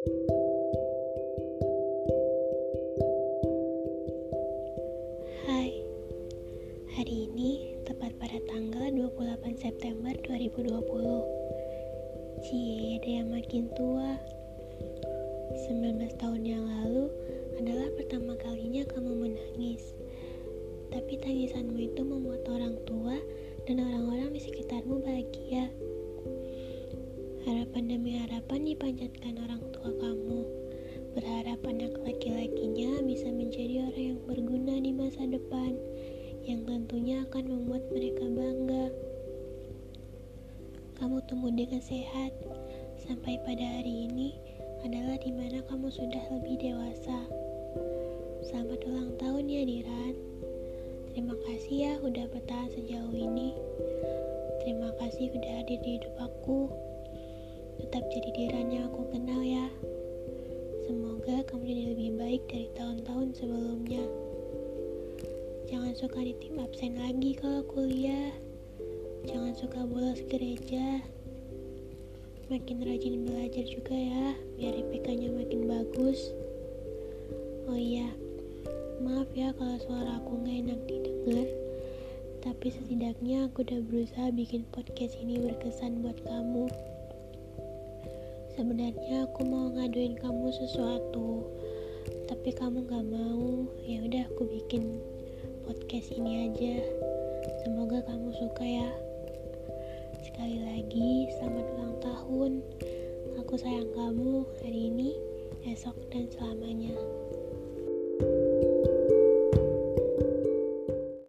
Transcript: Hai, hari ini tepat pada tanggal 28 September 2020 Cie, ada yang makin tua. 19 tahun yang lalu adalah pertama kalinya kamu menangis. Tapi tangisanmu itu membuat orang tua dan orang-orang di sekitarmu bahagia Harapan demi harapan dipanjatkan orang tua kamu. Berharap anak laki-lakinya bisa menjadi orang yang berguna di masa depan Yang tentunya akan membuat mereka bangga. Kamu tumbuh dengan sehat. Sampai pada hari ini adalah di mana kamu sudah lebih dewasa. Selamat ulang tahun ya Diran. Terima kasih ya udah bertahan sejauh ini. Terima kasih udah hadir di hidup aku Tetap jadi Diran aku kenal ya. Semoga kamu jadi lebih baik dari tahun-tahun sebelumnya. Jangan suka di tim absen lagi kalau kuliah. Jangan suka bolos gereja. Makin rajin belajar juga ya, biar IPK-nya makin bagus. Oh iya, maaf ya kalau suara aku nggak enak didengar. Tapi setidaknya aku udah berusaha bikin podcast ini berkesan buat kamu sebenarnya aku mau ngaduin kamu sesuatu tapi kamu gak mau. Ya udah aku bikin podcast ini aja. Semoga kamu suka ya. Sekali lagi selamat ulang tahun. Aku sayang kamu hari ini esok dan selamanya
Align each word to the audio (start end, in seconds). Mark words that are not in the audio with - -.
Hai, 0.00 0.08
hari 6.96 7.28
ini 7.28 7.76
tepat 7.84 8.16
pada 8.16 8.40
tanggal 8.48 8.88
28 8.96 9.60
September 9.60 10.16
2020 10.24 10.72
Cie, 12.40 12.96
ada 12.96 13.10
yang 13.12 13.28
makin 13.28 13.68
tua. 13.76 14.16
19 15.68 16.16
tahun 16.16 16.48
yang 16.48 16.64
lalu 16.64 17.12
adalah 17.60 17.92
pertama 17.92 18.40
kalinya 18.40 18.88
kamu 18.88 19.28
menangis. 19.28 19.92
Tapi 20.88 21.20
tangisanmu 21.20 21.76
itu 21.76 22.00
membuat 22.00 22.48
orang 22.48 22.80
tua 22.88 23.20
dan 23.68 23.84
orang-orang 23.84 24.32
di 24.32 24.40
sekitarmu 24.48 25.04
bahagia 25.04 25.68
Harapan 27.40 27.88
demi 27.88 28.20
harapan 28.20 28.68
dipanjatkan 28.68 29.40
orang 29.40 29.64
tua 29.72 29.88
kamu. 29.96 30.44
Berharap 31.16 31.64
anak 31.64 31.96
laki-lakinya 32.04 33.00
bisa 33.00 33.32
menjadi 33.32 33.88
orang 33.88 34.06
yang 34.12 34.20
berguna 34.28 34.76
di 34.76 34.92
masa 34.92 35.24
depan 35.24 35.72
Yang 36.44 36.60
tentunya 36.68 37.24
akan 37.24 37.44
membuat 37.48 37.80
mereka 37.88 38.28
bangga. 38.28 38.92
Kamu 41.00 41.24
tumbuh 41.32 41.48
dengan 41.48 41.80
sehat. 41.80 42.36
Sampai 43.00 43.40
pada 43.48 43.64
hari 43.64 44.04
ini 44.12 44.36
adalah 44.84 45.16
di 45.16 45.32
mana 45.32 45.64
kamu 45.64 45.88
sudah 45.88 46.20
lebih 46.36 46.60
dewasa. 46.60 47.24
Selamat 48.44 48.84
ulang 48.84 49.16
tahun 49.16 49.48
ya 49.48 49.64
Diran. 49.64 50.14
Terima 51.16 51.32
kasih 51.48 51.74
ya 51.88 51.92
udah 52.04 52.28
bertahan 52.36 52.68
sejauh 52.76 53.16
ini. 53.16 53.56
Terima 54.60 54.92
kasih 55.00 55.32
udah 55.32 55.52
hadir 55.64 55.80
di 55.80 55.96
hidup 55.96 56.14
aku 56.20 56.68
Tetap 57.80 58.04
jadi 58.12 58.28
Diran 58.36 58.76
aku 58.92 59.08
kenal 59.08 59.40
ya. 59.40 59.64
Semoga 60.84 61.40
kamu 61.48 61.64
jadi 61.64 61.84
lebih 61.96 62.10
baik 62.20 62.42
dari 62.52 62.68
tahun-tahun 62.76 63.32
sebelumnya. 63.40 64.04
Jangan 65.64 65.96
suka 65.96 66.20
di 66.20 66.36
tim 66.44 66.60
absen 66.60 67.00
lagi 67.00 67.32
kalau 67.40 67.64
kuliah. 67.72 68.36
Jangan 69.24 69.56
suka 69.56 69.80
bolos 69.88 70.20
gereja. 70.28 71.00
Makin 72.52 72.84
rajin 72.84 73.24
belajar 73.24 73.64
juga 73.64 73.96
ya, 73.96 74.36
biar 74.60 74.76
IPK-nya 74.76 75.32
makin 75.32 75.64
bagus. 75.64 76.36
Oh 77.64 77.80
iya, 77.80 78.12
maaf 79.00 79.32
ya 79.32 79.56
kalau 79.56 79.80
suara 79.80 80.20
aku 80.20 80.36
nggak 80.36 80.56
enak 80.68 80.80
didengar. 80.84 81.48
Tapi 82.44 82.66
setidaknya 82.76 83.48
aku 83.48 83.64
udah 83.64 83.80
berusaha 83.88 84.28
bikin 84.36 84.68
podcast 84.68 85.16
ini 85.16 85.40
berkesan 85.40 86.04
buat 86.04 86.20
kamu 86.28 86.68
sebenarnya 88.60 89.24
aku 89.24 89.40
mau 89.48 89.72
ngaduin 89.72 90.20
kamu 90.20 90.52
sesuatu 90.52 91.48
tapi 92.28 92.52
kamu 92.52 92.84
gak 92.92 93.08
mau. 93.08 93.64
Ya 93.88 94.04
udah 94.04 94.28
aku 94.28 94.44
bikin 94.52 95.00
podcast 95.64 96.12
ini 96.12 96.52
aja. 96.52 96.84
Semoga 97.64 98.04
kamu 98.04 98.28
suka 98.36 98.60
ya. 98.60 98.90
Sekali 100.20 100.60
lagi 100.60 101.32
selamat 101.40 101.66
ulang 101.72 101.96
tahun. 102.04 102.52
Aku 103.40 103.56
sayang 103.56 103.96
kamu 103.96 104.44
hari 104.60 104.92
ini 104.92 105.16
esok 105.64 105.96
dan 106.12 106.28
selamanya 106.28 106.92